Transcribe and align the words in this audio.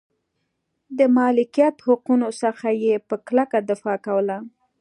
د 0.97 0.99
مالکیت 1.17 1.75
حقونو 1.87 2.29
څخه 2.41 2.67
یې 2.83 2.95
په 3.07 3.15
کلکه 3.27 3.57
دفاع 3.69 3.97
کوله. 4.07 4.37